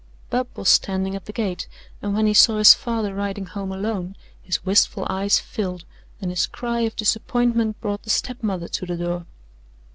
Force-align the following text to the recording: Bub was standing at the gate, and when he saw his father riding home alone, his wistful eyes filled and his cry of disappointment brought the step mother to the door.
Bub 0.31 0.47
was 0.57 0.67
standing 0.67 1.15
at 1.15 1.25
the 1.25 1.31
gate, 1.31 1.67
and 2.01 2.15
when 2.15 2.25
he 2.25 2.33
saw 2.33 2.57
his 2.57 2.73
father 2.73 3.13
riding 3.13 3.45
home 3.45 3.71
alone, 3.71 4.15
his 4.41 4.65
wistful 4.65 5.05
eyes 5.07 5.37
filled 5.39 5.85
and 6.19 6.31
his 6.31 6.47
cry 6.47 6.79
of 6.79 6.95
disappointment 6.95 7.79
brought 7.79 8.01
the 8.01 8.09
step 8.09 8.41
mother 8.41 8.67
to 8.67 8.87
the 8.87 8.97
door. 8.97 9.27